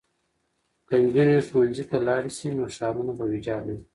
[0.87, 3.85] که نجونې ښوونځي ته لاړې شي نو ښارونه به ویجاړ نه وي.